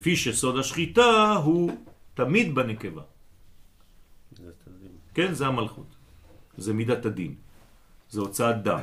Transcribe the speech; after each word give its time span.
כפי 0.00 0.16
שסוד 0.16 0.58
השחיטה 0.58 1.32
הוא 1.44 1.72
תמיד 2.14 2.54
בנקבה. 2.54 3.02
כן, 5.14 5.34
זה 5.34 5.46
המלכות. 5.46 5.86
זה 6.58 6.74
מידת 6.74 7.06
הדין. 7.06 7.34
זה 8.10 8.20
הוצאת 8.20 8.62
דם. 8.62 8.80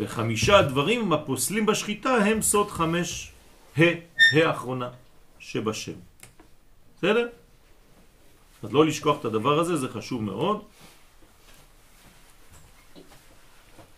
וחמישה 0.00 0.62
דברים 0.62 1.12
הפוסלים 1.12 1.66
בשחיטה 1.66 2.14
הם 2.14 2.42
סוד 2.42 2.70
חמש 2.70 3.32
ה, 3.76 3.82
ה 4.34 4.48
האחרונה 4.48 4.90
שבשם. 5.38 5.98
בסדר? 6.96 7.28
אז 8.62 8.72
לא 8.72 8.86
לשכוח 8.86 9.20
את 9.20 9.24
הדבר 9.24 9.58
הזה, 9.58 9.76
זה 9.76 9.88
חשוב 9.88 10.22
מאוד. 10.22 10.62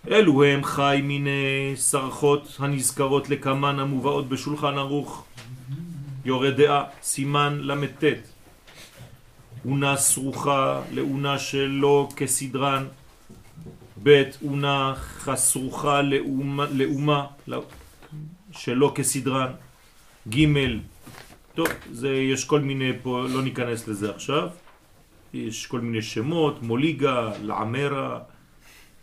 אלו 0.09 0.45
הם 0.45 0.65
חי 0.65 1.01
מיני 1.03 1.73
סרחות 1.77 2.57
הנזכרות 2.59 3.29
לכמן 3.29 3.79
המובאות 3.79 4.29
בשולחן 4.29 4.79
ערוך. 4.79 5.25
יורד 6.27 6.57
דעה, 6.57 6.85
סימן 7.03 7.59
למתת. 7.63 8.19
אונה 9.65 9.97
סרוחה 9.97 10.83
לאונה 10.93 11.39
שלא 11.39 12.09
כסדרן. 12.17 12.87
ב' 14.03 14.23
אונה 14.45 14.95
חסרוחה 14.97 16.03
לאומה, 16.03 16.67
לאומה 16.71 17.27
שלא 18.53 18.93
כסדרן. 18.95 19.53
ג' 20.29 20.47
טוב, 21.55 21.69
זה, 21.93 22.15
יש 22.15 22.45
כל 22.45 22.61
מיני 22.61 22.93
פה, 23.03 23.27
לא 23.29 23.43
ניכנס 23.43 23.89
לזה 23.89 24.11
עכשיו. 24.11 24.49
יש 25.35 25.67
כל 25.67 25.81
מיני 25.81 26.03
שמות, 26.03 26.63
מוליגה, 26.63 27.31
לעמרה, 27.43 28.21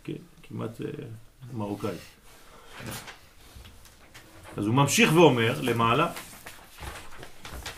כן, 0.04 0.22
כמעט 0.42 0.80
אה, 0.80 0.86
מרוקאי. 1.52 1.96
אז 4.56 4.66
הוא 4.66 4.74
ממשיך 4.74 5.12
ואומר 5.14 5.60
למעלה, 5.62 6.12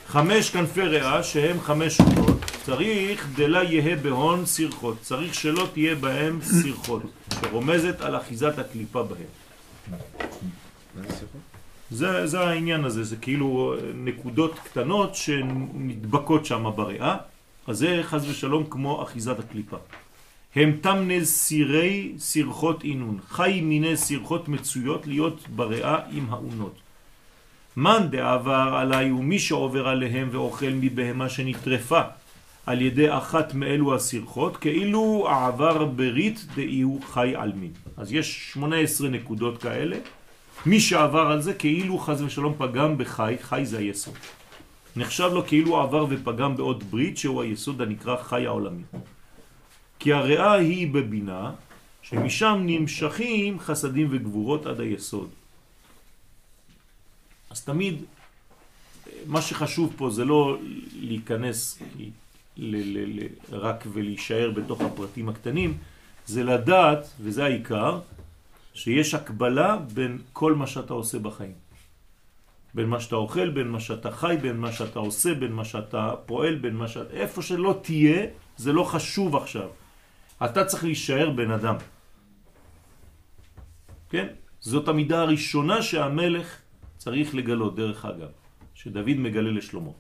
חמש 0.09 0.51
כנפי 0.51 0.81
ריאה 0.83 1.23
שהם 1.23 1.61
חמש 1.61 1.97
שונות, 1.97 2.39
צריך 2.65 3.27
דלה 3.37 3.63
יהה 3.63 3.97
בהון 3.97 4.47
סרחות, 4.47 4.97
צריך 5.03 5.35
שלא 5.35 5.69
תהיה 5.73 5.95
בהם 5.95 6.39
סרחות, 6.43 7.03
שרומזת 7.41 8.01
על 8.01 8.17
אחיזת 8.17 8.59
הקליפה 8.59 9.03
בהם. 9.03 9.99
זה, 11.91 12.27
זה 12.27 12.41
העניין 12.41 12.85
הזה, 12.85 13.05
זה 13.05 13.17
כאילו 13.17 13.75
נקודות 13.95 14.59
קטנות 14.65 15.15
שנדבקות 15.15 16.47
שם 16.47 16.65
בריאה, 16.77 17.17
אז 17.67 17.79
זה 17.79 18.01
חז 18.03 18.29
ושלום 18.31 18.65
כמו 18.71 19.03
אחיזת 19.03 19.39
הקליפה. 19.39 19.77
הם 20.55 20.77
תמנה 20.81 21.25
סירי 21.25 22.13
סרחות 22.19 22.85
אינון, 22.85 23.19
חי 23.29 23.61
מיני 23.61 23.97
סרחות 23.97 24.49
מצויות 24.49 25.07
להיות 25.07 25.49
בריאה 25.49 25.99
עם 26.11 26.27
האונות. 26.31 26.86
מן 27.77 28.07
דעבר 28.11 28.75
עליי 28.77 29.09
הוא 29.09 29.25
מי 29.25 29.39
שעובר 29.39 29.89
עליהם 29.89 30.29
ואוכל 30.33 30.71
מבהמה 30.73 31.29
שנטרפה 31.29 32.01
על 32.67 32.83
ידי 32.83 33.17
אחת 33.17 33.55
מאלו 33.55 33.95
הסרחות, 33.95 34.57
כאילו 34.57 35.27
העבר 35.31 35.85
ברית 35.85 36.47
דאיהו 36.55 37.01
חי 37.07 37.33
על 37.37 37.53
מין. 37.53 37.73
אז 37.97 38.13
יש 38.13 38.53
18 38.53 39.09
נקודות 39.09 39.63
כאלה. 39.63 39.97
מי 40.67 40.81
שעבר 40.81 41.27
על 41.27 41.41
זה 41.41 41.55
כאילו 41.55 41.99
חז 41.99 42.23
ושלום 42.23 42.55
פגם 42.59 42.99
בחי, 42.99 43.35
חי 43.43 43.61
זה 43.65 43.79
היסוד. 43.79 44.15
נחשב 44.97 45.31
לו 45.33 45.47
כאילו 45.47 45.81
עבר 45.81 46.07
ופגם 46.09 46.57
בעוד 46.57 46.85
ברית 46.91 47.19
שהוא 47.19 47.43
היסוד 47.43 47.83
הנקרא 47.83 48.17
חי 48.23 48.47
העולמי. 48.47 48.83
כי 49.99 50.13
הריאה 50.13 50.53
היא 50.53 50.93
בבינה, 50.93 51.51
שמשם 52.03 52.63
נמשכים 52.67 53.61
חסדים 53.61 54.09
וגבורות 54.11 54.67
עד 54.67 54.81
היסוד. 54.81 55.29
אז 57.57 57.65
תמיד 57.65 58.05
מה 59.27 59.43
שחשוב 59.43 59.95
פה 59.97 60.11
זה 60.11 60.25
לא 60.25 60.59
להיכנס 61.01 61.83
ל 62.57 62.77
ל 62.77 63.21
ל 63.21 63.27
רק 63.53 63.85
ולהישאר 63.93 64.51
בתוך 64.51 64.81
הפרטים 64.81 65.29
הקטנים, 65.29 65.79
זה 66.27 66.45
לדעת, 66.45 67.09
וזה 67.21 67.45
העיקר, 67.45 68.01
שיש 68.75 69.15
הקבלה 69.15 69.77
בין 69.95 70.19
כל 70.33 70.55
מה 70.55 70.67
שאתה 70.67 70.93
עושה 70.93 71.19
בחיים. 71.19 71.57
בין 72.75 72.87
מה 72.87 73.01
שאתה 73.01 73.17
אוכל, 73.17 73.49
בין 73.51 73.69
מה 73.69 73.81
שאתה 73.81 74.11
חי, 74.11 74.37
בין 74.43 74.57
מה 74.57 74.73
שאתה 74.73 74.99
עושה, 74.99 75.35
בין 75.35 75.53
מה 75.53 75.65
שאתה 75.65 76.15
פועל, 76.27 76.55
בין 76.55 76.77
מה 76.77 76.89
שאתה... 76.89 77.11
איפה 77.17 77.43
שלא 77.43 77.81
תהיה, 77.83 78.27
זה 78.57 78.73
לא 78.73 78.85
חשוב 78.85 79.37
עכשיו. 79.37 79.69
אתה 80.45 80.65
צריך 80.65 80.85
להישאר 80.85 81.31
בן 81.31 81.51
אדם. 81.51 81.77
כן? 84.11 84.27
זאת 84.61 84.89
המידה 84.89 85.21
הראשונה 85.21 85.83
שהמלך 85.83 86.66
צריך 87.07 87.35
לגלות, 87.35 87.77
דרך 87.77 88.05
אגב, 88.05 88.29
שדוד 88.75 89.19
מגלה 89.23 89.51
לשלמה, 89.51 89.95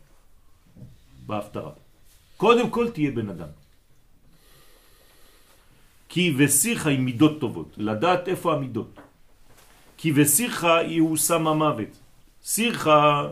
בהפטרה. 1.26 1.70
קודם 2.36 2.70
כל 2.70 2.90
תהיה 2.90 3.10
בן 3.10 3.28
אדם. 3.30 3.48
כי 6.08 6.34
וסירחה 6.38 6.90
היא 6.90 6.98
מידות 6.98 7.40
טובות, 7.40 7.74
לדעת 7.78 8.28
איפה 8.28 8.54
המידות. 8.54 8.98
כי 9.96 10.12
היא 10.82 11.00
הוא 11.00 11.16
סם 11.16 11.46
המוות. 11.46 11.92
סירחה 12.42 13.30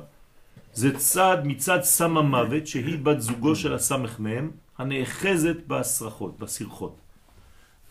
זה 0.74 0.98
צד 0.98 1.38
מצד 1.44 1.82
סם 1.82 2.18
המוות 2.18 2.66
שהיא 2.66 2.98
בת 3.02 3.20
זוגו 3.20 3.56
של 3.56 3.74
הסמך 3.74 4.20
מהם 4.20 4.50
הנאחזת 4.78 5.66
בסרחות, 5.66 6.38
בסרחות. 6.38 6.96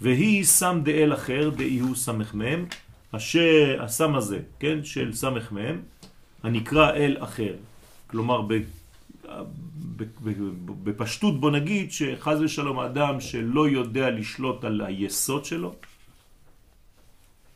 והיא 0.01 0.43
סם 0.43 0.81
דאל 0.83 1.13
אחר 1.13 1.49
דאי 1.49 1.79
הוא 1.79 1.95
סמך 1.95 2.33
מהם 2.33 2.71
הסם 3.79 4.15
הזה, 4.15 4.39
כן, 4.59 4.83
של 4.83 5.13
סמך 5.13 5.51
מהם, 5.51 5.81
הנקרא 6.43 6.91
אל 6.91 7.17
אחר. 7.19 7.55
כלומר, 8.07 8.41
בפשטות 10.83 11.39
בוא 11.39 11.51
נגיד 11.51 11.91
שחז 11.91 12.41
ושלום 12.41 12.79
אדם 12.79 13.21
שלא 13.21 13.69
יודע 13.69 14.09
לשלוט 14.09 14.63
על 14.63 14.81
היסוד 14.81 15.45
שלו, 15.45 15.75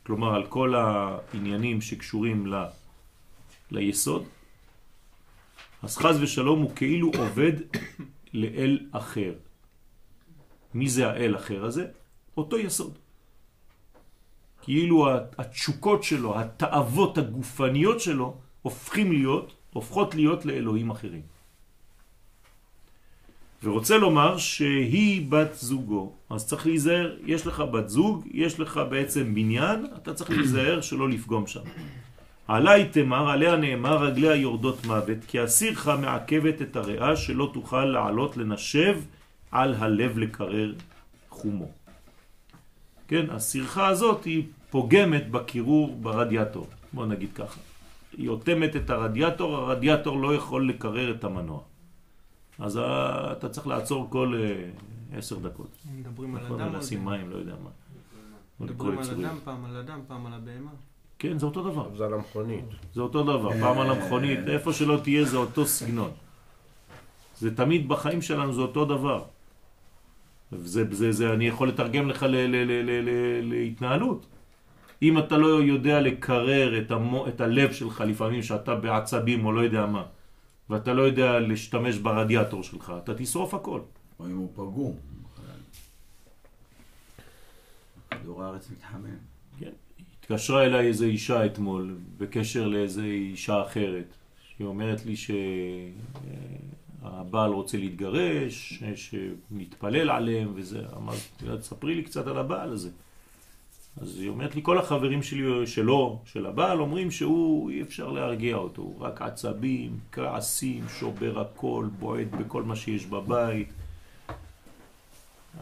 כלומר 0.04 0.36
על 0.36 0.46
כל 0.46 0.76
העניינים 0.76 1.82
שקשורים 1.82 2.48
ל, 2.48 2.64
ליסוד, 3.72 4.26
אז 5.84 5.98
חז 5.98 6.22
ושלום 6.22 6.62
הוא 6.62 6.76
כאילו 6.76 7.12
עובד 7.18 7.54
לאל 8.34 8.80
אחר. 8.92 9.34
מי 10.74 10.90
זה 10.90 11.10
האל 11.10 11.36
אחר 11.36 11.66
הזה? 11.66 11.86
אותו 12.38 12.58
יסוד. 12.58 12.98
כאילו 14.68 15.08
התשוקות 15.38 16.04
שלו, 16.04 16.40
התאוות 16.40 17.18
הגופניות 17.18 18.00
שלו, 18.00 18.38
הופכים 18.62 19.12
להיות, 19.12 19.54
הופכות 19.74 20.16
להיות 20.16 20.46
לאלוהים 20.46 20.90
אחרים. 20.90 21.22
ורוצה 23.64 23.98
לומר 23.98 24.38
שהיא 24.38 25.26
בת 25.30 25.54
זוגו, 25.54 26.12
אז 26.30 26.48
צריך 26.48 26.66
להיזהר, 26.66 27.16
יש 27.26 27.48
לך 27.48 27.60
בת 27.60 27.90
זוג, 27.90 28.28
יש 28.32 28.60
לך 28.60 28.80
בעצם 28.90 29.36
בניין, 29.36 29.86
אתה 29.98 30.14
צריך 30.14 30.30
להיזהר 30.30 30.82
שלא 30.82 31.10
לפגום 31.10 31.48
שם. 31.48 31.64
עלי 32.48 32.86
תמר, 32.92 33.30
עליה 33.30 33.56
נאמר, 33.56 34.04
רגליה 34.04 34.36
יורדות 34.36 34.86
מוות, 34.86 35.18
כי 35.28 35.40
הסירך 35.40 35.88
מעכבת 35.88 36.62
את 36.62 36.76
הריאה 36.76 37.16
שלא 37.16 37.52
תוכל 37.54 37.86
לעלות 37.86 38.38
לנשב 38.38 39.00
על 39.52 39.76
הלב 39.76 40.18
לקרר 40.18 40.74
חומו. 41.30 41.72
כן, 43.08 43.26
הסירחה 43.30 43.88
הזאת 43.88 44.26
היא 44.26 44.44
פוגמת 44.78 45.32
בקירור 45.32 45.96
ברדיאטור, 46.02 46.68
בוא 46.94 47.06
נגיד 47.06 47.34
ככה. 47.34 47.60
היא 48.18 48.30
עותמת 48.30 48.76
את 48.76 48.90
הרדיאטור, 48.90 49.56
הרדיאטור 49.56 50.22
לא 50.22 50.36
יכול 50.36 50.70
לקרר 50.70 51.12
את 51.12 51.24
המנוע. 51.24 51.62
אז 52.60 52.80
אתה 53.32 53.50
צריך 53.50 53.68
לעצור 53.68 54.08
כל 54.10 54.34
uh, 54.34 55.18
עשר 55.18 55.40
דקות. 55.40 55.68
מדברים 55.96 56.36
על 56.36 56.46
אדם 56.46 56.74
או 56.74 56.78
לשים 56.78 57.06
מים, 57.06 57.30
לא 57.30 57.36
יודע 57.36 57.54
מה. 57.64 57.70
מדברים 58.60 59.00
על 59.00 59.10
אדם, 59.10 59.38
פעם 59.44 59.66
על 59.66 59.76
אדם, 59.76 60.00
פעם 60.08 60.26
על 60.26 60.34
הבהמה. 60.34 60.72
כן, 61.20 61.40
זה 61.40 61.46
אותו 61.46 61.64
דבר. 61.64 61.96
זה 61.96 62.06
על 62.06 62.14
המכונית. 62.14 62.66
זה 62.94 63.02
אותו 63.02 63.24
דבר, 63.24 63.52
פעם 63.60 63.80
על 63.80 63.90
המכונית, 63.90 64.40
איפה 64.48 64.74
שלא 64.74 65.00
תהיה 65.04 65.26
זה 65.26 65.38
אותו 65.38 65.66
סגנון. 65.66 66.12
זה 67.38 67.56
תמיד 67.56 67.88
בחיים 67.90 68.22
שלנו 68.22 68.54
זה 68.54 68.62
אותו 68.62 68.86
דבר. 68.86 69.24
זה, 70.52 70.84
זה, 70.92 71.12
זה, 71.12 71.34
אני 71.34 71.48
יכול 71.48 71.68
לתרגם 71.68 72.10
לך 72.10 72.24
ל, 72.24 72.28
ל, 72.28 72.56
ל, 72.56 72.72
ל, 72.72 73.10
ל, 73.10 73.10
להתנהלות. 73.50 74.26
אם 75.02 75.18
אתה 75.18 75.38
לא 75.38 75.48
יודע 75.48 76.02
לקרר 76.02 76.78
את, 76.78 76.92
המו, 76.92 77.28
את 77.28 77.42
הלב 77.42 77.72
שלך 77.74 78.04
לפעמים 78.08 78.44
שאתה 78.44 78.76
בעצבים 78.76 79.46
או 79.46 79.52
לא 79.52 79.62
יודע 79.62 79.86
מה, 79.86 80.04
ואתה 80.70 80.94
לא 80.94 81.02
יודע 81.02 81.40
להשתמש 81.40 81.98
ברדיאטור 81.98 82.64
שלך, 82.64 82.94
אתה 83.04 83.14
תשרוף 83.14 83.54
הכל. 83.54 83.80
או 84.20 84.26
אם 84.26 84.38
הוא 84.38 84.50
פגום. 84.54 84.96
כדור 88.12 88.44
הארץ 88.44 88.70
מתחמם. 88.70 89.18
כן. 89.60 89.72
התקשרה 90.20 90.66
אליי 90.66 90.88
איזו 90.88 91.06
אישה 91.06 91.46
אתמול 91.46 91.98
בקשר 92.18 92.68
לאיזו 92.68 93.02
אישה 93.02 93.62
אחרת, 93.62 94.14
שהיא 94.42 94.68
אומרת 94.68 95.06
לי 95.06 95.16
שהבעל 97.02 97.52
רוצה 97.52 97.78
להתגרש, 97.78 98.84
שנתפלל 98.96 100.10
עליהם 100.10 100.52
וזה. 100.56 100.84
אמרתי, 100.98 101.58
תספרי 101.60 101.96
לי 101.96 102.04
קצת 102.04 102.28
על 102.28 102.38
הבעל 102.38 102.74
הזה. 102.74 102.90
אז 104.02 104.20
היא 104.20 104.30
אומרת 104.30 104.56
לי, 104.56 104.62
כל 104.64 104.78
החברים 104.78 105.24
שלי, 105.24 105.68
שלו, 105.68 106.20
של 106.26 106.46
הבעל, 106.46 106.80
אומרים 106.80 107.12
שהוא, 107.12 107.70
אי 107.70 107.82
אפשר 107.82 108.12
להרגיע 108.12 108.56
אותו, 108.56 108.82
הוא 108.82 108.96
רק 109.00 109.22
עצבים, 109.22 110.00
כעסים, 110.12 110.84
שובר 111.00 111.40
הכל, 111.40 111.88
בועט 112.00 112.28
בכל 112.40 112.64
מה 112.64 112.76
שיש 112.76 113.06
בבית. 113.06 113.70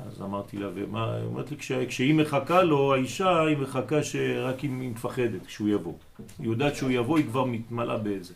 אז 0.08 0.22
אמרתי 0.22 0.58
לה, 0.58 0.68
ומה, 0.74 1.16
היא 1.16 1.26
אומרת 1.26 1.52
לי, 1.52 1.58
כש, 1.58 1.72
כשהיא 1.72 2.14
מחכה 2.16 2.64
לו, 2.64 2.94
האישה, 2.94 3.42
היא 3.42 3.58
מחכה 3.58 4.04
שרק 4.04 4.64
אם 4.64 4.82
היא 4.82 4.90
מפחדת 4.90 5.46
כשהוא 5.46 5.70
יבוא. 5.70 5.94
היא 6.40 6.48
יודעת 6.48 6.76
שהוא 6.76 6.92
יבוא, 6.92 7.18
היא 7.18 7.26
כבר 7.26 7.44
מתמלאה 7.44 7.98
באיזה. 7.98 8.34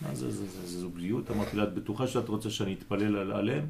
מה 0.00 0.14
זה, 0.14 0.30
זה, 0.30 0.46
זה, 0.46 0.66
זה 0.66 0.80
זוגיות? 0.80 1.30
אמרתי 1.30 1.56
לה, 1.56 1.62
את 1.62 1.74
בטוחה 1.74 2.06
שאת 2.06 2.28
רוצה 2.28 2.50
שאני 2.50 2.74
אתפלל 2.74 3.32
עליהם? 3.32 3.66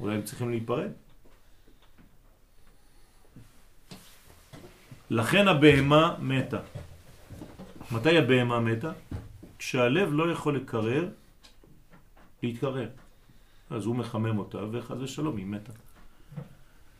אולי 0.00 0.14
הם 0.14 0.22
צריכים 0.22 0.50
להיפרד? 0.50 0.90
לכן 5.12 5.48
הבהמה 5.48 6.14
מתה. 6.18 6.58
מתי 7.90 8.18
הבהמה 8.18 8.60
מתה? 8.60 8.92
כשהלב 9.58 10.08
לא 10.12 10.30
יכול 10.30 10.56
לקרר, 10.56 11.08
להתקרר. 12.42 12.88
אז 13.70 13.84
הוא 13.84 13.96
מחמם 13.96 14.38
אותה, 14.38 14.58
וחז 14.72 15.02
ושלום, 15.02 15.36
היא 15.36 15.46
מתה. 15.46 15.72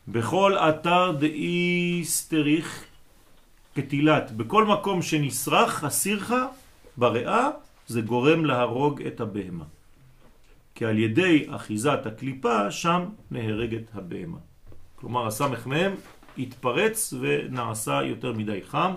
בכל 0.07 0.57
אתר 0.57 1.11
דאי 1.11 2.01
סטריך 2.03 2.85
כתילת, 3.75 4.31
בכל 4.31 4.65
מקום 4.65 5.01
שנשרח, 5.01 5.83
הסירחה 5.83 6.47
בריאה, 6.97 7.49
זה 7.87 8.01
גורם 8.01 8.45
להרוג 8.45 9.01
את 9.01 9.21
הבהמה. 9.21 9.65
כי 10.75 10.85
על 10.85 10.97
ידי 10.99 11.45
אחיזת 11.49 12.05
הקליפה, 12.05 12.71
שם 12.71 13.05
נהרגת 13.31 13.89
הבהמה. 13.93 14.37
כלומר, 14.95 15.27
הסמך 15.27 15.67
מהם 15.67 15.95
התפרץ 16.37 17.13
ונעשה 17.21 18.03
יותר 18.03 18.33
מדי 18.33 18.61
חם, 18.67 18.93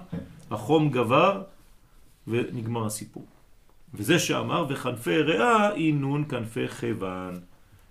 החום 0.50 0.90
גבר 0.90 1.42
ונגמר 2.26 2.86
הסיפור. 2.86 3.26
וזה 3.94 4.18
שאמר, 4.18 4.66
וכנפי 4.68 5.18
ריאה 5.22 5.72
אינון 5.72 6.24
כנפי 6.28 6.68
חבן. 6.68 7.34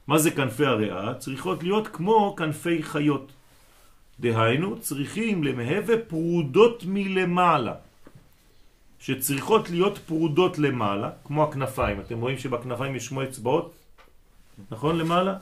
מה 0.07 0.17
זה 0.17 0.31
כנפי 0.31 0.65
הריאה? 0.65 1.13
צריכות 1.13 1.63
להיות 1.63 1.87
כמו 1.87 2.35
כנפי 2.37 2.83
חיות. 2.83 3.31
דהיינו, 4.19 4.79
צריכים 4.79 5.43
למהווה 5.43 5.97
פרודות 6.07 6.83
מלמעלה. 6.87 7.73
שצריכות 8.99 9.69
להיות 9.69 9.97
פרודות 9.97 10.59
למעלה, 10.59 11.09
כמו 11.23 11.43
הכנפיים. 11.43 11.99
אתם 11.99 12.21
רואים 12.21 12.37
שבכנפיים 12.37 12.95
יש 12.95 13.05
שמו 13.05 13.23
אצבעות? 13.23 13.73
נכון 14.71 14.97
למעלה? 14.97 15.37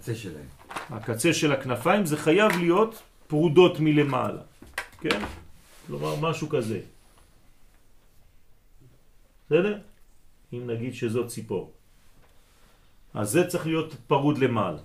בקצה 0.00 0.14
שלהם. 0.14 0.48
הקצה 0.90 1.32
של 1.32 1.52
הכנפיים 1.52 2.06
זה 2.06 2.16
חייב 2.16 2.52
להיות 2.56 3.02
פרודות 3.26 3.80
מלמעלה, 3.80 4.42
כן? 5.00 5.20
כלומר 5.86 6.16
משהו 6.20 6.48
כזה. 6.48 6.80
בסדר? 9.46 9.78
אם 10.52 10.62
נגיד 10.66 10.94
שזאת 10.94 11.26
ציפור. 11.28 11.72
אז 13.14 13.30
זה 13.30 13.46
צריך 13.46 13.66
להיות 13.66 13.94
פרוד 14.06 14.38
למעלה. 14.38 14.78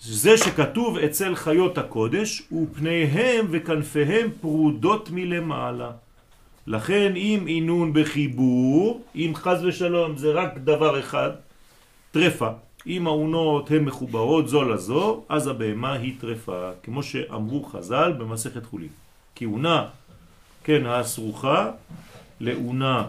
זה 0.00 0.38
שכתוב 0.38 0.98
אצל 0.98 1.34
חיות 1.34 1.78
הקודש, 1.78 2.42
ופניהם 2.52 3.46
וכנפיהם 3.50 4.30
פרודות 4.40 5.10
מלמעלה. 5.10 5.90
לכן 6.66 7.16
אם 7.16 7.44
אינון 7.46 7.92
בחיבור, 7.92 9.04
אם 9.14 9.32
חס 9.34 9.64
ושלום 9.64 10.16
זה 10.16 10.30
רק 10.32 10.58
דבר 10.64 11.00
אחד, 11.00 11.30
טרפה, 12.12 12.48
אם 12.86 13.06
האונות 13.06 13.70
הן 13.70 13.84
מחוברות 13.84 14.48
זו 14.48 14.62
לזו, 14.64 15.24
אז 15.28 15.46
הבהמה 15.46 15.92
היא 15.92 16.14
טרפה, 16.20 16.70
כמו 16.82 17.02
שאמרו 17.02 17.64
חז"ל 17.64 18.12
במסכת 18.18 18.66
חולין. 18.66 18.88
כי 19.34 19.44
עונה, 19.44 19.86
כן, 20.64 20.86
הסרוכה, 20.86 21.70
לעונה 22.40 23.06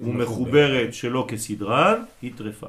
ומחוברת 0.00 0.94
שלא 0.94 1.24
כסדרן, 1.28 2.02
היא 2.22 2.32
טרפה. 2.36 2.66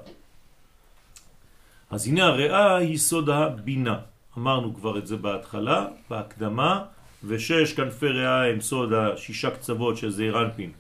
אז 1.90 2.08
הנה 2.08 2.26
הריאה 2.26 2.76
היא 2.76 2.98
סוד 2.98 3.30
הבינה. 3.30 4.00
אמרנו 4.38 4.76
כבר 4.76 4.98
את 4.98 5.08
זה 5.08 5.18
בהתחלה, 5.18 5.88
בהקדמה, 6.10 6.84
ושש 7.24 7.74
כנפי 7.74 8.08
ריאה 8.08 8.50
הם 8.50 8.62
סוד 8.62 8.94
השישה 8.94 9.52
קצוות 9.52 9.98
של 9.98 10.10
זעיר 10.10 10.42
אנפין. 10.42 10.72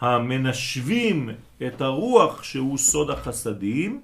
המנשבים 0.00 1.30
את 1.66 1.80
הרוח 1.80 2.42
שהוא 2.42 2.78
סוד 2.78 3.10
החסדים 3.10 4.00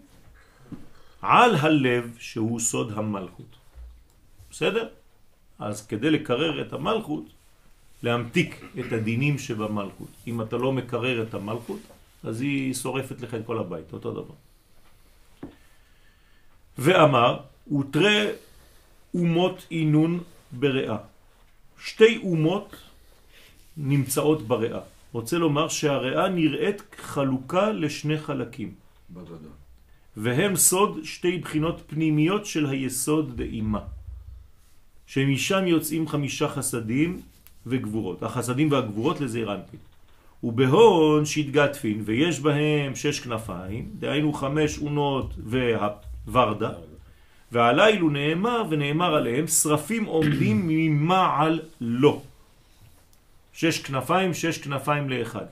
על 1.22 1.54
הלב 1.54 2.16
שהוא 2.18 2.60
סוד 2.60 2.92
המלכות. 2.96 3.56
בסדר? 4.50 4.88
אז 5.58 5.86
כדי 5.86 6.10
לקרר 6.10 6.62
את 6.62 6.72
המלכות, 6.72 7.24
להמתיק 8.02 8.64
את 8.80 8.92
הדינים 8.92 9.38
שבמלכות. 9.38 10.10
אם 10.26 10.42
אתה 10.42 10.56
לא 10.56 10.72
מקרר 10.72 11.22
את 11.22 11.34
המלכות, 11.34 11.80
אז 12.24 12.40
היא 12.40 12.74
שורפת 12.74 13.20
לך 13.20 13.34
את 13.34 13.46
כל 13.46 13.58
הבית, 13.58 13.92
אותו 13.92 14.12
דבר. 14.12 14.34
ואמר, 16.78 17.40
ותרא 17.78 18.24
אומות 19.14 19.66
עינון 19.68 20.20
בריאה. 20.52 20.96
שתי 21.78 22.20
אומות 22.22 22.76
נמצאות 23.76 24.42
בריאה. 24.42 24.80
רוצה 25.16 25.38
לומר 25.38 25.68
שהריאה 25.68 26.28
נראית 26.28 26.82
חלוקה 26.96 27.72
לשני 27.72 28.18
חלקים. 28.18 28.74
בגדול. 29.10 29.56
והם 30.16 30.56
סוד 30.56 30.98
שתי 31.04 31.38
בחינות 31.38 31.82
פנימיות 31.86 32.46
של 32.46 32.66
היסוד 32.66 33.36
דאימה. 33.36 33.80
שמשם 35.06 35.66
יוצאים 35.66 36.08
חמישה 36.08 36.48
חסדים 36.48 37.20
וגבורות. 37.66 38.22
החסדים 38.22 38.72
והגבורות 38.72 39.20
לזעיר 39.20 39.54
אנפין. 39.54 39.80
ובהון 40.42 41.24
שהתגתפין, 41.24 42.02
ויש 42.04 42.40
בהם 42.40 42.94
שש 42.94 43.20
כנפיים, 43.20 43.90
דהיינו 43.98 44.32
חמש 44.32 44.78
אונות 44.78 45.34
והוורדה, 45.38 46.72
ועליל 47.52 48.00
הוא 48.00 48.12
נאמר, 48.12 48.62
ונאמר 48.70 49.14
עליהם, 49.14 49.46
שרפים 49.46 50.04
עומדים 50.04 50.68
ממעל 50.68 51.60
לו. 51.80 52.22
שש 53.56 53.78
כנפיים, 53.78 54.34
שש 54.34 54.58
כנפיים 54.58 55.10
לאחד. 55.10 55.46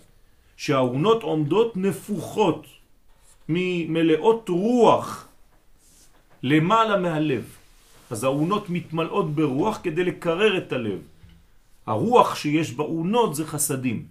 שהאונות 0.57 1.23
עומדות 1.23 1.77
נפוחות 1.77 2.67
ממלאות 3.49 4.49
רוח 4.49 5.29
למעלה 6.43 6.97
מהלב. 6.97 7.45
אז 8.11 8.25
האונות 8.25 8.71
מתמלאות 8.71 9.35
ברוח 9.35 9.81
כדי 9.83 10.05
לקרר 10.05 10.59
את 10.59 10.73
הלב. 10.73 10.99
הרוח 11.87 12.35
שיש 12.35 12.73
באונות 12.73 13.35
זה 13.35 13.47
חסדים. 13.47 14.07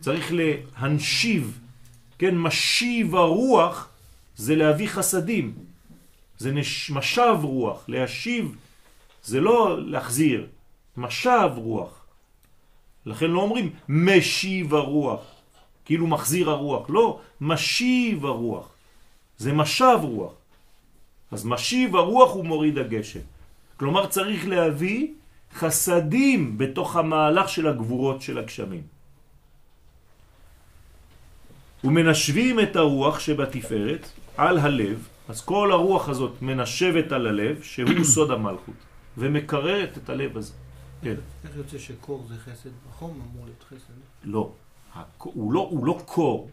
צריך 0.00 0.32
להנשיב, 0.32 1.58
כן, 2.18 2.38
משיב 2.38 3.16
הרוח 3.16 3.88
זה 4.36 4.56
להביא 4.56 4.88
חסדים. 4.88 5.54
זה 6.38 6.52
נש... 6.52 6.90
משב 6.90 7.36
רוח, 7.42 7.84
להשיב 7.88 8.56
זה 9.24 9.40
לא 9.40 9.86
להחזיר, 9.86 10.46
משב 10.96 11.50
רוח. 11.56 11.99
לכן 13.06 13.30
לא 13.30 13.40
אומרים 13.40 13.70
משיב 13.88 14.74
הרוח, 14.74 15.20
כאילו 15.84 16.06
מחזיר 16.06 16.50
הרוח, 16.50 16.90
לא, 16.90 17.20
משיב 17.40 18.26
הרוח. 18.26 18.68
זה 19.38 19.52
משב 19.52 19.98
רוח. 20.02 20.32
אז 21.30 21.46
משיב 21.46 21.96
הרוח 21.96 22.32
הוא 22.32 22.44
מוריד 22.44 22.78
הגשם. 22.78 23.20
כלומר 23.76 24.06
צריך 24.06 24.48
להביא 24.48 25.08
חסדים 25.54 26.58
בתוך 26.58 26.96
המהלך 26.96 27.48
של 27.48 27.66
הגבורות 27.66 28.22
של 28.22 28.38
הגשמים. 28.38 28.82
ומנשבים 31.84 32.60
את 32.60 32.76
הרוח 32.76 33.20
שבתפארת 33.20 34.08
על 34.36 34.58
הלב, 34.58 35.08
אז 35.28 35.40
כל 35.40 35.72
הרוח 35.72 36.08
הזאת 36.08 36.42
מנשבת 36.42 37.12
על 37.12 37.26
הלב, 37.26 37.62
שהוא 37.62 38.04
סוד 38.14 38.30
המלכות, 38.30 38.74
ומקררת 39.18 39.98
את 39.98 40.10
הלב 40.10 40.36
הזה. 40.36 40.52
כן. 41.02 41.14
איך 41.44 41.56
יוצא 41.56 41.78
שקור 41.78 42.24
זה 42.28 42.34
חסד? 42.38 42.70
החום 42.88 43.10
אמור 43.10 43.44
להיות 43.44 43.64
חסד. 43.68 43.92
לא. 44.24 44.52
הוא 45.18 45.52
לא, 45.52 45.60
הוא 45.70 45.86
לא 45.86 45.98
קור, 46.06 46.50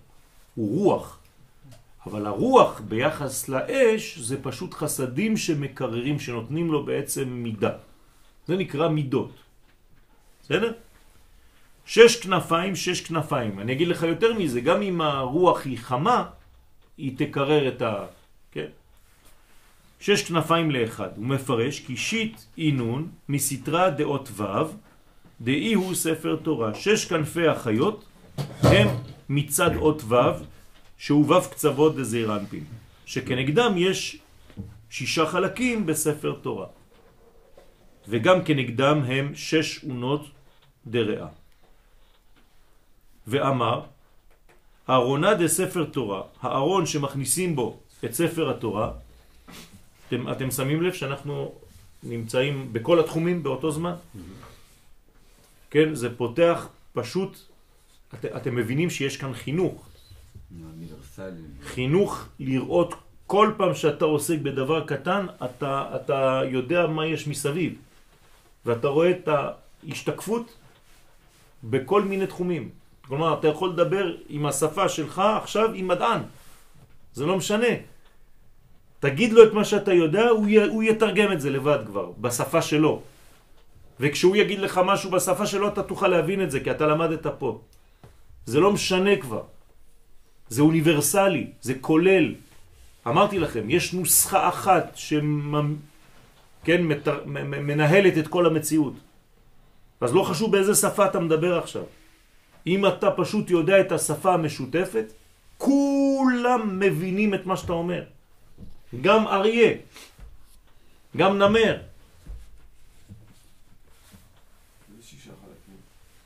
הוא 0.56 0.84
רוח. 0.84 1.20
אבל 2.06 2.26
הרוח 2.26 2.80
ביחס 2.80 3.50
לאש 3.50 4.18
זה 4.18 4.44
פשוט 4.44 4.74
חסדים 4.74 5.38
שמקררים, 5.38 6.20
שנותנים 6.20 6.72
לו 6.72 6.86
בעצם 6.86 7.30
מידה. 7.30 7.72
זה 8.48 8.56
נקרא 8.58 8.88
מידות. 8.88 9.32
בסדר? 10.42 10.74
שש 11.86 12.16
כנפיים, 12.16 12.76
שש 12.76 13.02
כנפיים. 13.02 13.60
אני 13.60 13.72
אגיד 13.74 13.88
לך 13.88 14.04
יותר 14.04 14.34
מזה, 14.34 14.62
גם 14.62 14.82
אם 14.82 15.02
הרוח 15.02 15.66
היא 15.66 15.78
חמה, 15.78 16.30
היא 16.98 17.18
תקרר 17.18 17.68
את 17.68 17.82
ה... 17.82 18.06
כן? 18.52 18.68
שש 20.00 20.24
כנפיים 20.24 20.72
לאחד. 20.72 21.10
הוא 21.16 21.26
מפרש 21.26 21.80
כי 21.80 21.98
שיט 21.98 22.42
אינון 22.58 23.10
מסתרה 23.30 23.90
דעות 23.90 24.30
ו' 24.32 24.44
דאי 25.42 25.74
הוא 25.74 25.96
ספר 25.96 26.36
תורה. 26.44 26.76
שש 26.76 27.06
כנפי 27.06 27.48
החיות 27.48 28.06
הם 28.62 28.88
מצד 29.30 29.76
אות 29.76 30.04
ו' 30.08 30.16
שהוא 30.98 31.36
ו' 31.36 31.50
קצוות 31.50 31.96
דזעיר 31.96 32.36
אנפין. 32.36 32.64
שכנגדם 33.06 33.74
יש 33.78 34.20
שישה 34.90 35.26
חלקים 35.26 35.86
בספר 35.86 36.36
תורה. 36.42 36.68
וגם 38.08 38.44
כנגדם 38.44 39.04
הם 39.08 39.36
שש 39.36 39.84
אונות 39.84 40.28
דרעה. 40.88 41.28
ואמר, 43.28 43.82
ארונה 44.90 45.34
דספר 45.34 45.84
תורה, 45.84 46.22
הארון 46.42 46.86
שמכניסים 46.86 47.56
בו 47.56 47.80
את 48.06 48.14
ספר 48.14 48.50
התורה, 48.50 48.92
אתם, 50.08 50.32
אתם 50.32 50.52
שמים 50.52 50.82
לב 50.82 50.94
שאנחנו 50.94 51.56
נמצאים 52.04 52.74
בכל 52.74 53.00
התחומים 53.00 53.44
באותו 53.44 53.72
זמן? 53.72 53.94
כן, 55.70 55.96
זה 55.96 56.18
פותח 56.18 56.68
פשוט, 56.94 57.40
את, 58.14 58.26
אתם 58.26 58.56
מבינים 58.56 58.90
שיש 58.90 59.18
כאן 59.18 59.34
חינוך. 59.34 59.90
חינוך 61.64 62.28
לראות 62.40 62.94
כל 63.28 63.54
פעם 63.58 63.76
שאתה 63.76 64.06
עוסק 64.06 64.40
בדבר 64.40 64.86
קטן, 64.86 65.26
אתה, 65.46 65.96
אתה 65.96 66.42
יודע 66.52 66.88
מה 66.88 67.06
יש 67.06 67.28
מסביב. 67.28 67.76
ואתה 68.66 68.88
רואה 68.88 69.12
את 69.12 69.28
ההשתקפות 69.28 70.54
בכל 71.64 72.02
מיני 72.02 72.28
תחומים. 72.28 72.70
כלומר, 73.08 73.40
אתה 73.40 73.48
יכול 73.48 73.70
לדבר 73.70 74.16
עם 74.30 74.46
השפה 74.46 74.90
שלך 74.90 75.22
עכשיו 75.44 75.74
עם 75.74 75.88
מדען. 75.88 76.22
זה 77.14 77.26
לא 77.26 77.38
משנה. 77.38 77.74
תגיד 79.00 79.34
לו 79.34 79.44
את 79.44 79.54
מה 79.54 79.66
שאתה 79.66 79.94
יודע, 79.94 80.30
הוא, 80.30 80.48
י, 80.48 80.64
הוא 80.64 80.84
יתרגם 80.84 81.32
את 81.32 81.42
זה 81.42 81.50
לבד 81.50 81.80
כבר, 81.86 82.12
בשפה 82.22 82.62
שלו. 82.62 83.02
וכשהוא 84.00 84.36
יגיד 84.36 84.60
לך 84.60 84.82
משהו 84.86 85.12
בשפה 85.12 85.46
שלו, 85.46 85.68
אתה 85.68 85.84
תוכל 85.84 86.08
להבין 86.08 86.44
את 86.44 86.52
זה, 86.52 86.60
כי 86.60 86.72
אתה 86.72 86.88
למדת 86.88 87.28
פה. 87.28 87.62
זה 88.46 88.60
לא 88.60 88.72
משנה 88.72 89.16
כבר. 89.16 89.44
זה 90.50 90.62
אוניברסלי, 90.62 91.48
זה 91.62 91.74
כולל. 91.82 92.36
אמרתי 93.08 93.40
לכם, 93.40 93.70
יש 93.70 93.94
נוסחה 93.94 94.50
אחת 94.50 94.92
שמנהלת 94.96 95.78
כן, 96.64 98.20
את 98.20 98.28
כל 98.28 98.46
המציאות. 98.46 98.94
אז 100.02 100.14
לא 100.14 100.24
חשוב 100.24 100.52
באיזה 100.52 100.76
שפה 100.76 101.06
אתה 101.06 101.20
מדבר 101.20 101.58
עכשיו. 101.58 101.84
אם 102.68 102.86
אתה 102.86 103.12
פשוט 103.12 103.50
יודע 103.50 103.80
את 103.80 103.92
השפה 103.92 104.34
המשותפת, 104.34 105.14
כולם 105.58 106.80
מבינים 106.80 107.34
את 107.34 107.46
מה 107.46 107.58
שאתה 107.58 107.74
אומר. 107.74 108.04
גם 109.02 109.28
אריה, 109.28 109.74
גם 111.18 111.38
נמר. 111.38 111.78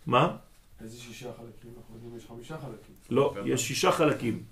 מה? 0.06 0.36
איזה 0.84 1.00
שישה 1.00 1.30
חלקים? 1.38 1.72
אנחנו 1.77 1.96
יודעים 1.96 2.18
יש 2.18 2.25
חמישה 2.25 2.58
חלקים. 2.58 2.96
לא, 3.10 3.34
יש 3.46 3.68
שישה 3.68 3.91
חלקים. 3.91 4.44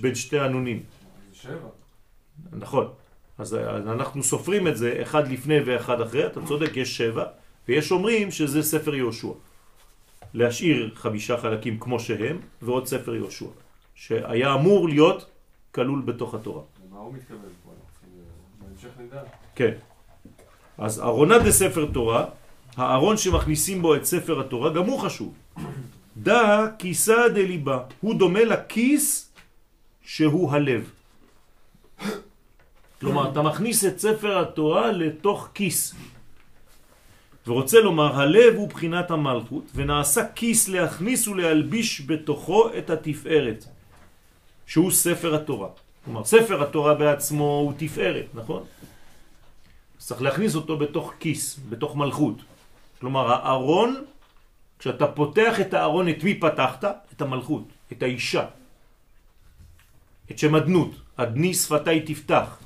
בין 0.00 0.14
שתי 0.14 0.38
ענונים. 0.38 0.82
זה 1.32 1.38
שבע. 1.38 1.68
נכון. 2.52 2.92
אז 3.38 3.54
אנחנו 3.86 4.22
סופרים 4.22 4.68
את 4.68 4.76
זה 4.76 4.98
אחד 5.02 5.28
לפני 5.28 5.60
ואחד 5.60 6.00
אחרי, 6.00 6.26
אתה 6.26 6.40
צודק, 6.46 6.76
יש 6.76 6.96
שבע, 6.96 7.24
ויש 7.68 7.92
אומרים 7.92 8.30
שזה 8.30 8.62
ספר 8.62 8.94
יהושע. 8.94 9.32
להשאיר 10.34 10.94
חמישה 10.94 11.36
חלקים 11.36 11.80
כמו 11.80 12.00
שהם, 12.00 12.40
ועוד 12.62 12.86
ספר 12.86 13.14
יהושע, 13.14 13.46
שהיה 13.94 14.54
אמור 14.54 14.88
להיות 14.88 15.30
כלול 15.74 16.00
בתוך 16.00 16.34
התורה. 16.34 16.62
מה 16.90 16.98
הוא 16.98 17.14
מתכוון 17.14 17.50
פה? 17.64 17.70
בהמשך 18.60 18.88
נדע. 18.98 19.22
כן. 19.54 19.72
אז 20.78 21.00
ארונה 21.00 21.50
ספר 21.50 21.88
תורה, 21.92 22.24
הארון 22.76 23.16
שמכניסים 23.16 23.82
בו 23.82 23.96
את 23.96 24.04
ספר 24.04 24.40
התורה, 24.40 24.72
גם 24.72 24.84
הוא 24.84 25.00
חשוב. 25.00 25.34
דא 26.16 26.66
כיסא 26.78 27.28
דליבה, 27.28 27.78
הוא 28.00 28.14
דומה 28.14 28.44
לכיס 28.44 29.32
שהוא 30.02 30.52
הלב. 30.52 30.90
כלומר, 33.00 33.32
אתה 33.32 33.42
מכניס 33.42 33.84
את 33.84 33.98
ספר 33.98 34.38
התורה 34.38 34.92
לתוך 34.92 35.48
כיס. 35.54 35.94
ורוצה 37.46 37.80
לומר, 37.80 38.20
הלב 38.20 38.54
הוא 38.56 38.68
בחינת 38.68 39.10
המלכות, 39.10 39.64
ונעשה 39.74 40.32
כיס 40.34 40.68
להכניס 40.68 41.28
ולהלביש 41.28 42.02
בתוכו 42.06 42.70
את 42.78 42.90
התפארת, 42.90 43.64
שהוא 44.72 44.90
ספר 44.90 45.34
התורה. 45.34 45.68
כלומר, 46.04 46.24
ספר 46.24 46.62
התורה 46.62 46.94
בעצמו 46.94 47.44
הוא 47.44 47.72
תפארת, 47.76 48.26
נכון? 48.34 48.62
צריך 49.98 50.22
להכניס 50.22 50.54
אותו 50.54 50.78
בתוך 50.78 51.12
כיס, 51.20 51.60
בתוך 51.68 51.96
מלכות. 51.96 52.36
כלומר, 53.00 53.32
הארון, 53.32 54.04
כשאתה 54.78 55.06
פותח 55.06 55.60
את 55.60 55.74
הארון, 55.74 56.08
את 56.08 56.24
מי 56.24 56.40
פתחת? 56.40 56.84
את 57.12 57.20
המלכות, 57.20 57.64
את 57.92 58.02
האישה. 58.02 58.44
את 60.30 60.38
שם 60.38 60.54
אדנות, 60.56 60.90
אדני 61.16 61.54
שפתי 61.54 62.00
תפתח. 62.00 62.58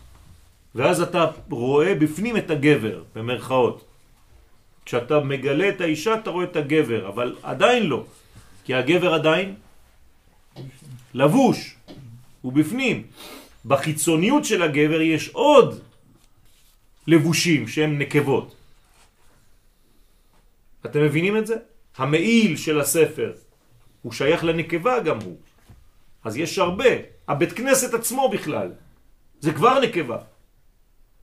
ואז 0.75 1.00
אתה 1.10 1.50
רואה 1.50 1.94
בפנים 1.94 2.36
את 2.36 2.50
הגבר, 2.50 3.02
במרכאות. 3.14 3.84
כשאתה 4.84 5.20
מגלה 5.20 5.68
את 5.68 5.80
האישה 5.80 6.14
אתה 6.14 6.30
רואה 6.30 6.44
את 6.44 6.56
הגבר, 6.56 7.08
אבל 7.08 7.36
עדיין 7.42 7.82
לא, 7.90 8.04
כי 8.64 8.75
הגבר 8.75 9.14
עדיין 9.14 9.54
לבוש, 11.14 11.75
הוא 12.46 12.52
בפנים. 12.52 13.02
בחיצוניות 13.64 14.44
של 14.44 14.62
הגבר 14.62 15.00
יש 15.00 15.28
עוד 15.28 15.80
לבושים 17.06 17.68
שהם 17.68 17.98
נקבות. 17.98 18.54
אתם 20.86 21.02
מבינים 21.02 21.36
את 21.36 21.46
זה? 21.46 21.56
המעיל 21.96 22.56
של 22.56 22.80
הספר 22.80 23.32
הוא 24.02 24.12
שייך 24.12 24.44
לנקבה 24.44 25.00
גם 25.00 25.18
הוא. 25.20 25.36
אז 26.24 26.36
יש 26.36 26.58
הרבה. 26.58 27.18
הבית 27.28 27.52
כנסת 27.52 27.94
עצמו 27.94 28.28
בכלל, 28.28 28.72
זה 29.40 29.52
כבר 29.52 29.80
נקבה. 29.80 30.18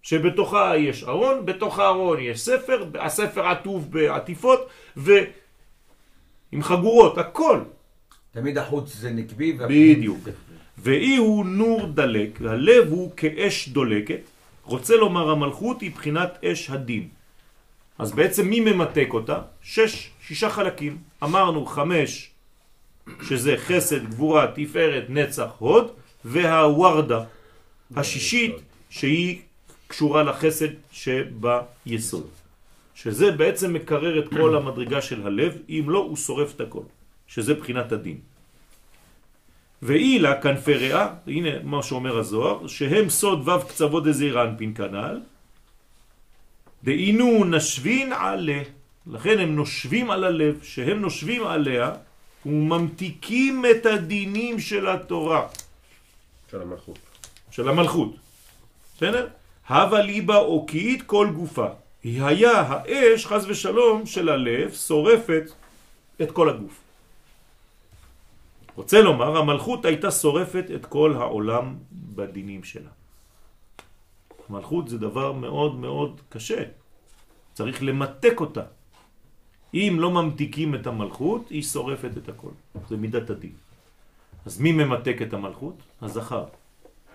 שבתוכה 0.02 0.78
יש 0.78 1.04
ארון, 1.04 1.46
בתוך 1.46 1.80
הארון 1.80 2.20
יש 2.20 2.42
ספר, 2.42 2.90
הספר 3.00 3.48
עטוב 3.48 3.92
בעטיפות 3.92 4.68
ועם 4.96 6.62
חגורות, 6.62 7.18
הכל. 7.18 7.60
תמיד 8.32 8.58
החוץ 8.58 8.96
זה 8.96 9.12
נקבי. 9.12 9.54
בדיוק. 9.54 10.20
ואי 10.84 11.16
הוא 11.16 11.46
נור 11.46 11.88
דלק, 11.88 12.42
הלב 12.42 12.88
הוא 12.90 13.12
כאש 13.18 13.70
דולקת, 13.70 14.22
רוצה 14.64 14.96
לומר 14.96 15.30
המלכות 15.30 15.82
היא 15.82 15.92
בחינת 15.92 16.44
אש 16.44 16.70
הדין. 16.70 17.08
אז 18.00 18.12
בעצם 18.12 18.48
מי 18.48 18.60
ממתק 18.60 19.08
אותה? 19.10 19.42
שש, 19.62 20.10
שישה 20.28 20.50
חלקים. 20.50 20.98
אמרנו 21.24 21.66
חמש, 21.66 22.32
שזה 23.22 23.56
חסד, 23.58 24.10
גבורה, 24.10 24.48
תפארת, 24.56 25.04
נצח, 25.10 25.50
הוד, 25.58 25.92
והוורדה, 26.26 27.24
השישית, 27.96 28.56
שהיא 28.90 29.42
קשורה 29.88 30.24
לחסד 30.24 30.68
שביסוד. 30.92 32.28
שזה 32.96 33.32
בעצם 33.32 33.74
מקרר 33.74 34.20
את 34.20 34.28
כל 34.30 34.58
המדרגה 34.58 35.02
של 35.02 35.28
הלב, 35.28 35.58
אם 35.70 35.84
לא 35.88 36.00
הוא 36.00 36.18
שורף 36.18 36.56
את 36.56 36.62
הכל, 36.62 36.84
שזה 37.28 37.54
בחינת 37.54 37.92
הדין. 37.92 38.33
ואילה 39.86 40.42
כנפי 40.42 40.74
ריאה, 40.74 41.08
הנה 41.28 41.50
מה 41.64 41.84
שאומר 41.84 42.18
הזוהר, 42.18 42.68
שהם 42.68 43.10
סוד 43.10 43.48
וו 43.48 43.68
קצוות 43.68 44.04
דזירנפין 44.04 44.74
כנל, 44.74 45.20
דהינו 46.84 47.44
נשבין 47.44 48.14
עלה, 48.14 48.62
לכן 49.08 49.40
הם 49.40 49.56
נושבים 49.56 50.12
על 50.12 50.24
הלב, 50.24 50.60
שהם 50.64 51.02
נושבים 51.02 51.48
עליה 51.48 51.92
וממתיקים 52.46 53.66
את 53.72 53.86
הדינים 53.86 54.60
של 54.60 54.88
התורה. 54.88 55.48
של 56.52 56.62
המלכות. 56.62 57.00
של 57.52 57.70
המלכות. 57.70 58.16
בסדר? 58.96 59.28
הווה 59.70 60.02
ליבה 60.02 60.38
אוקיית 60.38 61.04
כל 61.04 61.28
גופה. 61.36 61.68
היא 62.04 62.24
היה 62.24 62.62
האש, 62.62 63.26
חז 63.26 63.46
ושלום, 63.50 64.06
של 64.06 64.30
הלב, 64.30 64.74
שורפת 64.74 65.44
את 66.22 66.32
כל 66.32 66.50
הגוף. 66.50 66.83
רוצה 68.76 69.02
לומר, 69.02 69.38
המלכות 69.38 69.86
הייתה 69.86 70.12
שורפת 70.12 70.66
את 70.76 70.86
כל 70.86 71.14
העולם 71.14 71.76
בדינים 71.92 72.64
שלה. 72.64 72.90
המלכות 74.50 74.88
זה 74.88 74.98
דבר 74.98 75.32
מאוד 75.32 75.76
מאוד 75.76 76.22
קשה. 76.30 76.64
צריך 77.54 77.84
למתק 77.84 78.40
אותה. 78.40 78.64
אם 79.74 79.98
לא 80.00 80.12
ממתיקים 80.12 80.76
את 80.76 80.88
המלכות, 80.88 81.50
היא 81.50 81.64
שורפת 81.64 82.12
את 82.18 82.30
הכל. 82.30 82.52
זה 82.90 82.98
מידת 82.98 83.30
הדין. 83.30 83.56
אז 84.46 84.60
מי 84.60 84.72
ממתק 84.72 85.18
את 85.22 85.34
המלכות? 85.34 85.76
הזכר. 86.02 86.46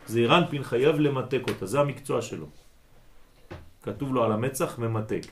זעירנפין 0.06 0.62
חייב 0.62 0.96
למתק 0.96 1.42
אותה, 1.48 1.66
זה 1.66 1.80
המקצוע 1.80 2.22
שלו. 2.22 2.46
כתוב 3.82 4.14
לו 4.14 4.24
על 4.24 4.32
המצח 4.32 4.78
ממתק. 4.78 5.22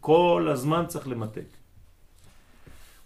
כל 0.00 0.48
הזמן 0.52 0.84
צריך 0.86 1.08
למתק. 1.08 1.59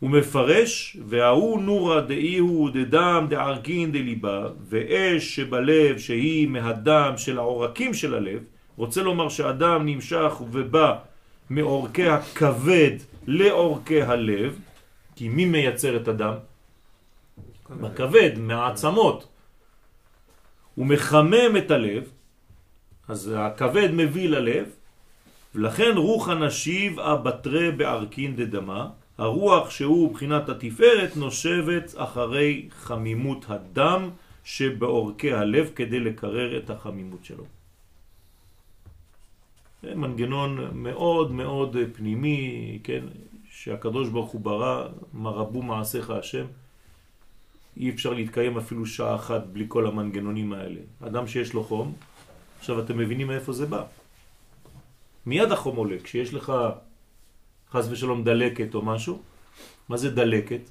הוא 0.04 0.10
מפרש, 0.10 0.96
וההוא 1.08 1.62
נורא 1.62 2.00
דאי 2.00 2.38
הוא 2.38 2.70
דדם 2.70 3.26
דערכין 3.30 3.92
דליבה, 3.92 4.48
ואש 4.68 5.36
שבלב 5.36 5.98
שהיא 5.98 6.48
מהדם 6.48 7.12
של 7.16 7.38
העורקים 7.38 7.94
של 7.94 8.14
הלב, 8.14 8.44
רוצה 8.76 9.02
לומר 9.02 9.28
שאדם 9.28 9.86
נמשך 9.86 10.32
ובא 10.52 10.98
מאורכי 11.50 12.08
הכבד 12.08 12.90
לאורכי 13.26 14.02
הלב, 14.02 14.58
כי 15.16 15.28
מי 15.28 15.44
מייצר 15.44 15.96
את 15.96 16.08
הדם? 16.08 16.34
בכבד, 17.70 18.38
מהעצמות. 18.38 19.28
הוא 20.74 20.86
מחמם 20.86 21.56
את 21.58 21.70
הלב, 21.70 22.02
אז 23.08 23.32
הכבד 23.36 23.88
מביא 23.92 24.28
ללב, 24.28 24.66
ולכן 25.54 25.92
רוח 25.96 26.28
הנשיב 26.28 27.00
אבטרה 27.00 27.70
בערכין 27.70 28.36
דדמה, 28.36 28.88
הרוח 29.18 29.70
שהוא 29.70 30.14
בחינת 30.14 30.48
התפארת 30.48 31.16
נושבת 31.16 31.94
אחרי 31.96 32.68
חמימות 32.70 33.44
הדם 33.48 34.10
שבעורקי 34.44 35.32
הלב 35.32 35.70
כדי 35.74 36.00
לקרר 36.00 36.58
את 36.58 36.70
החמימות 36.70 37.24
שלו. 37.24 37.44
זה 39.82 39.94
מנגנון 39.94 40.70
מאוד 40.72 41.32
מאוד 41.32 41.76
פנימי, 41.96 42.78
כן, 42.84 43.04
שהקדוש 43.50 44.08
ברוך 44.08 44.30
הוא 44.30 44.40
ברא, 44.40 44.88
מה 45.12 45.30
רבו 45.30 45.62
מעשיך 45.62 46.10
השם, 46.10 46.46
אי 47.76 47.90
אפשר 47.90 48.12
להתקיים 48.12 48.58
אפילו 48.58 48.86
שעה 48.86 49.14
אחת 49.14 49.46
בלי 49.46 49.64
כל 49.68 49.86
המנגנונים 49.86 50.52
האלה. 50.52 50.80
אדם 51.06 51.26
שיש 51.26 51.52
לו 51.54 51.64
חום, 51.64 51.92
עכשיו 52.58 52.80
אתם 52.80 52.98
מבינים 52.98 53.26
מאיפה 53.26 53.52
זה 53.52 53.66
בא. 53.66 53.84
מיד 55.26 55.52
החום 55.52 55.76
עולה, 55.76 55.96
כשיש 56.02 56.34
לך 56.34 56.52
חס 57.74 57.86
ושלום 57.90 58.24
דלקת 58.24 58.74
או 58.74 58.82
משהו, 58.82 59.22
מה 59.88 59.96
זה 59.96 60.10
דלקת? 60.10 60.70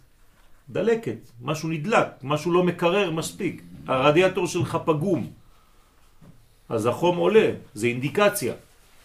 דלקת, 0.70 1.20
משהו 1.42 1.70
נדלק, 1.70 2.08
משהו 2.24 2.52
לא 2.52 2.64
מקרר 2.64 3.12
מספיק, 3.12 3.62
הרדיאטור 3.88 4.48
שלך 4.48 4.78
פגום, 4.86 5.32
אז 6.70 6.86
החום 6.86 7.18
עולה, 7.18 7.52
זה 7.74 7.88
אינדיקציה, 7.88 8.54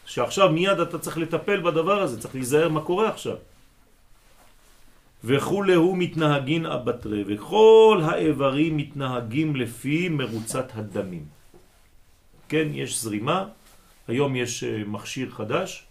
שעכשיו 0.06 0.52
מיד 0.52 0.80
אתה 0.80 0.98
צריך 0.98 1.18
לטפל 1.18 1.60
בדבר 1.60 2.02
הזה, 2.02 2.20
צריך 2.20 2.34
להיזהר 2.34 2.68
מה 2.68 2.80
קורה 2.80 3.08
עכשיו. 3.08 3.36
וכולי 5.24 5.74
הוא 5.74 5.96
מתנהגין 5.98 6.66
אבטרי, 6.66 7.24
וכל 7.26 8.00
האיברים 8.04 8.76
מתנהגים 8.76 9.56
לפי 9.56 10.08
מרוצת 10.08 10.70
הדמים. 10.74 11.24
כן, 12.48 12.68
יש 12.72 13.02
זרימה, 13.02 13.44
היום 14.08 14.36
יש 14.36 14.64
אה, 14.64 14.82
מכשיר 14.86 15.30
חדש, 15.30 15.87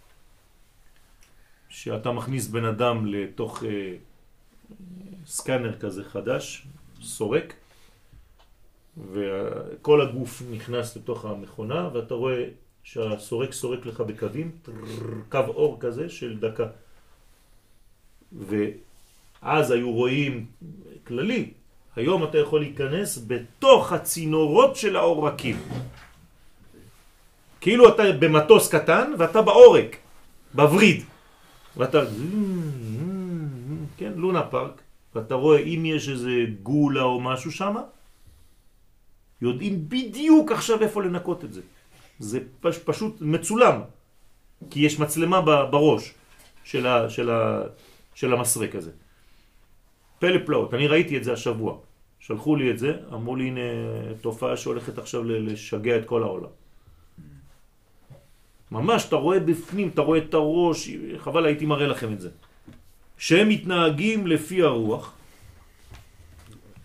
שאתה 1.82 2.12
מכניס 2.12 2.46
בן 2.46 2.64
אדם 2.64 3.06
לתוך 3.06 3.64
אה, 3.64 3.94
סקנר 5.26 5.78
כזה 5.78 6.04
חדש, 6.04 6.66
סורק, 7.02 7.54
וכל 9.12 10.00
הגוף 10.00 10.42
נכנס 10.50 10.96
לתוך 10.96 11.24
המכונה, 11.24 11.88
ואתה 11.92 12.14
רואה 12.14 12.44
שהסורק 12.82 13.52
סורק 13.52 13.86
לך 13.86 14.00
בקווים, 14.00 14.50
קו 15.28 15.38
אור 15.48 15.76
כזה 15.80 16.08
של 16.08 16.38
דקה. 16.38 16.66
ואז 18.32 19.70
היו 19.70 19.92
רואים 19.92 20.46
כללי, 21.06 21.50
היום 21.96 22.24
אתה 22.24 22.38
יכול 22.38 22.60
להיכנס 22.60 23.24
בתוך 23.26 23.92
הצינורות 23.92 24.76
של 24.76 24.96
העורקים. 24.96 25.56
כאילו 27.60 27.88
אתה 27.88 28.02
במטוס 28.18 28.68
קטן 28.68 29.12
ואתה 29.18 29.42
בעורק, 29.42 29.96
בווריד. 30.54 31.17
ואתה, 31.78 31.98
כן, 33.96 34.12
לונה 34.16 34.42
פארק, 34.42 34.82
ואתה 35.14 35.34
רואה 35.34 35.58
אם 35.58 35.86
יש 35.86 36.08
איזה 36.08 36.30
גולה 36.62 37.02
או 37.02 37.20
משהו 37.20 37.52
שם, 37.52 37.74
יודעים 39.42 39.88
בדיוק 39.88 40.52
עכשיו 40.52 40.82
איפה 40.82 41.02
לנקות 41.02 41.44
את 41.44 41.52
זה. 41.52 41.60
זה 42.18 42.40
פש, 42.60 42.78
פשוט 42.78 43.20
מצולם, 43.20 43.80
כי 44.70 44.80
יש 44.80 44.98
מצלמה 44.98 45.40
בראש 45.70 46.14
של, 46.64 46.86
ה, 46.86 47.10
של, 47.10 47.30
ה, 47.30 47.62
של 48.14 48.32
המסרק 48.32 48.74
הזה. 48.74 48.90
פלא 50.18 50.46
פלאות, 50.46 50.74
אני 50.74 50.86
ראיתי 50.86 51.16
את 51.16 51.24
זה 51.24 51.32
השבוע. 51.32 51.78
שלחו 52.20 52.56
לי 52.56 52.70
את 52.70 52.78
זה, 52.78 52.92
אמרו 53.12 53.36
לי 53.36 53.48
הנה 53.48 53.60
תופעה 54.20 54.56
שהולכת 54.56 54.98
עכשיו 54.98 55.24
לשגע 55.24 55.96
את 55.96 56.04
כל 56.04 56.22
העולם. 56.22 56.50
ממש, 58.70 59.04
אתה 59.08 59.16
רואה 59.16 59.40
בפנים, 59.40 59.88
אתה 59.88 60.02
רואה 60.02 60.18
את 60.18 60.34
הראש, 60.34 60.90
חבל 61.18 61.46
הייתי 61.46 61.66
מראה 61.66 61.86
לכם 61.86 62.12
את 62.12 62.20
זה. 62.20 62.30
שהם 63.18 63.48
מתנהגים 63.48 64.26
לפי 64.26 64.62
הרוח, 64.62 65.12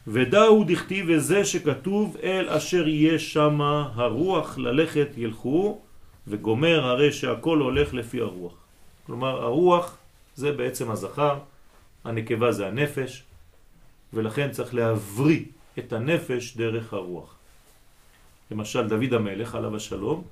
ודאו 0.07 0.63
דכתיב 0.63 1.05
וזה 1.09 1.45
שכתוב 1.45 2.17
אל 2.23 2.49
אשר 2.49 2.87
יהיה 2.87 3.19
שם 3.19 3.61
הרוח 3.95 4.57
ללכת 4.57 5.07
ילכו 5.17 5.79
וגומר 6.27 6.85
הרי 6.85 7.11
שהכל 7.11 7.59
הולך 7.59 7.93
לפי 7.93 8.21
הרוח. 8.21 8.53
כלומר 9.05 9.43
הרוח 9.43 9.97
זה 10.35 10.51
בעצם 10.51 10.91
הזכר, 10.91 11.37
הנקבה 12.03 12.51
זה 12.51 12.67
הנפש 12.67 13.23
ולכן 14.13 14.51
צריך 14.51 14.73
להבריא 14.73 15.45
את 15.79 15.93
הנפש 15.93 16.57
דרך 16.57 16.93
הרוח. 16.93 17.35
למשל 18.51 18.87
דוד 18.87 19.13
המלך 19.13 19.55
עליו 19.55 19.75
השלום 19.75 20.23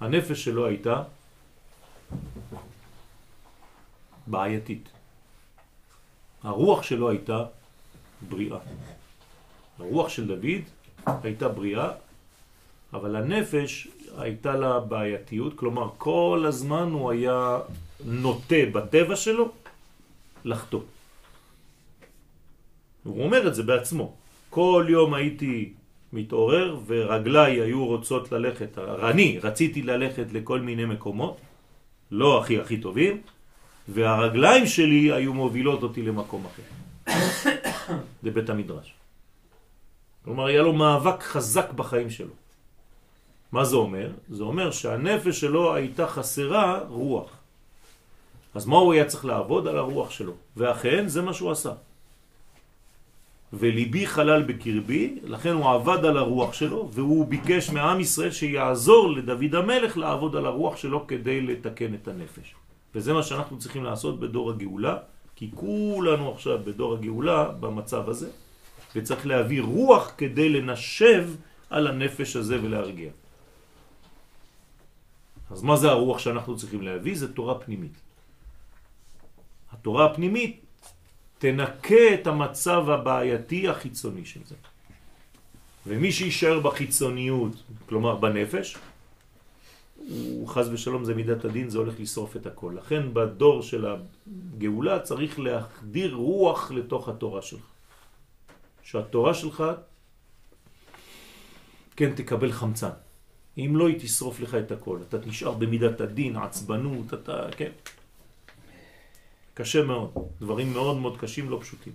הנפש 0.00 0.44
שלו 0.44 0.66
הייתה 0.66 1.02
בעייתית. 4.26 4.88
הרוח 6.42 6.82
שלו 6.82 7.10
הייתה 7.10 7.44
בריאה. 8.28 8.58
הרוח 9.78 10.08
של 10.08 10.26
דוד 10.26 10.62
הייתה 11.06 11.48
בריאה, 11.48 11.90
אבל 12.92 13.16
הנפש 13.16 13.88
הייתה 14.18 14.56
לה 14.56 14.80
בעייתיות, 14.80 15.58
כלומר 15.58 15.90
כל 15.98 16.44
הזמן 16.48 16.88
הוא 16.92 17.10
היה 17.10 17.58
נוטה 18.04 18.62
בטבע 18.72 19.16
שלו 19.16 19.52
לחטוא. 20.44 20.80
הוא 23.04 23.24
אומר 23.24 23.48
את 23.48 23.54
זה 23.54 23.62
בעצמו. 23.62 24.14
כל 24.50 24.86
יום 24.88 25.14
הייתי 25.14 25.72
מתעורר 26.12 26.78
ורגליי 26.86 27.60
היו 27.60 27.86
רוצות 27.86 28.32
ללכת, 28.32 28.78
אני 28.78 29.38
רציתי 29.42 29.82
ללכת 29.82 30.26
לכל 30.32 30.60
מיני 30.60 30.84
מקומות, 30.84 31.36
לא 32.10 32.40
הכי 32.40 32.60
הכי 32.60 32.76
טובים, 32.76 33.20
והרגליים 33.88 34.66
שלי 34.66 35.12
היו 35.12 35.34
מובילות 35.34 35.82
אותי 35.82 36.02
למקום 36.02 36.44
אחר. 36.46 36.62
זה 38.22 38.30
בית 38.30 38.50
המדרש. 38.50 38.94
כלומר, 40.24 40.46
היה 40.46 40.62
לו 40.62 40.72
מאבק 40.72 41.22
חזק 41.22 41.72
בחיים 41.72 42.10
שלו. 42.10 42.34
מה 43.52 43.64
זה 43.64 43.76
אומר? 43.76 44.10
זה 44.30 44.42
אומר 44.42 44.70
שהנפש 44.70 45.40
שלו 45.40 45.74
הייתה 45.74 46.06
חסרה 46.06 46.80
רוח. 46.88 47.30
אז 48.54 48.66
מה 48.66 48.76
הוא 48.76 48.92
היה 48.92 49.04
צריך 49.04 49.24
לעבוד? 49.24 49.68
על 49.68 49.78
הרוח 49.78 50.10
שלו. 50.10 50.32
ואכן, 50.56 51.08
זה 51.08 51.22
מה 51.22 51.32
שהוא 51.34 51.50
עשה. 51.50 51.72
וליבי 53.52 54.06
חלל 54.06 54.42
בקרבי, 54.42 55.18
לכן 55.24 55.52
הוא 55.54 55.70
עבד 55.70 56.04
על 56.04 56.16
הרוח 56.16 56.52
שלו, 56.52 56.88
והוא 56.92 57.26
ביקש 57.26 57.70
מעם 57.70 58.00
ישראל 58.00 58.30
שיעזור 58.30 59.10
לדוד 59.10 59.54
המלך 59.54 59.96
לעבוד 59.98 60.36
על 60.36 60.46
הרוח 60.46 60.76
שלו 60.76 61.06
כדי 61.06 61.40
לתקן 61.40 61.94
את 61.94 62.08
הנפש. 62.08 62.54
וזה 62.94 63.12
מה 63.12 63.22
שאנחנו 63.22 63.58
צריכים 63.58 63.84
לעשות 63.84 64.20
בדור 64.20 64.50
הגאולה, 64.50 64.96
כי 65.36 65.50
כולנו 65.54 66.32
עכשיו 66.32 66.58
בדור 66.64 66.94
הגאולה 66.94 67.48
במצב 67.48 68.08
הזה, 68.08 68.30
וצריך 68.96 69.26
להביא 69.26 69.62
רוח 69.62 70.12
כדי 70.18 70.48
לנשב 70.48 71.28
על 71.70 71.86
הנפש 71.86 72.36
הזה 72.36 72.62
ולהרגיע. 72.62 73.10
אז 75.50 75.62
מה 75.62 75.76
זה 75.76 75.90
הרוח 75.90 76.18
שאנחנו 76.18 76.56
צריכים 76.56 76.82
להביא? 76.82 77.16
זה 77.16 77.34
תורה 77.34 77.58
פנימית. 77.58 78.00
התורה 79.72 80.06
הפנימית 80.06 80.60
תנקה 81.40 82.14
את 82.14 82.26
המצב 82.26 82.90
הבעייתי 82.90 83.68
החיצוני 83.68 84.24
של 84.24 84.40
זה. 84.44 84.54
ומי 85.86 86.12
שישאר 86.12 86.60
בחיצוניות, 86.60 87.52
כלומר 87.88 88.16
בנפש, 88.16 88.76
הוא 89.96 90.48
חז 90.48 90.68
ושלום 90.68 91.04
זה 91.04 91.14
מידת 91.14 91.44
הדין, 91.44 91.70
זה 91.70 91.78
הולך 91.78 91.94
לשרוף 92.00 92.36
את 92.36 92.46
הכל. 92.46 92.76
לכן 92.76 93.14
בדור 93.14 93.62
של 93.62 93.86
הגאולה 93.88 95.00
צריך 95.00 95.38
להחדיר 95.38 96.14
רוח 96.14 96.70
לתוך 96.70 97.08
התורה 97.08 97.42
שלך. 97.42 97.66
שהתורה 98.82 99.34
שלך 99.34 99.64
כן 101.96 102.12
תקבל 102.14 102.52
חמצן. 102.52 102.96
אם 103.58 103.76
לא, 103.76 103.88
היא 103.88 104.00
תשרוף 104.00 104.40
לך 104.40 104.54
את 104.54 104.72
הכל. 104.72 104.98
אתה 105.08 105.16
נשאר 105.26 105.52
במידת 105.52 106.00
הדין, 106.00 106.36
עצבנות, 106.36 107.14
אתה, 107.14 107.48
כן. 107.56 107.70
קשה 109.60 109.82
מאוד. 109.82 110.10
דברים 110.40 110.72
מאוד 110.72 110.96
מאוד 110.96 111.16
קשים, 111.20 111.50
לא 111.50 111.58
פשוטים. 111.60 111.92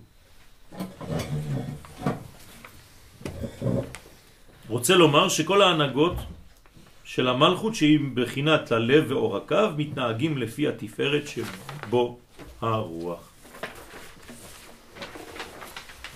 רוצה 4.68 4.94
לומר 4.94 5.28
שכל 5.28 5.62
ההנהגות 5.62 6.14
של 7.04 7.28
המלכות 7.28 7.74
שהיא 7.74 8.00
בחינת 8.14 8.72
הלב 8.72 9.04
ועורקיו 9.10 9.74
מתנהגים 9.76 10.38
לפי 10.38 10.68
התפארת 10.68 11.24
שבו 11.28 12.18
הרוח. 12.60 13.22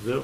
זהו. 0.05 0.23